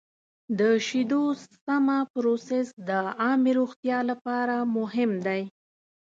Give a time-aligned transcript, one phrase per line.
[0.59, 1.23] د شیدو
[1.65, 5.41] سمه پروسس د عامې روغتیا لپاره مهم دی.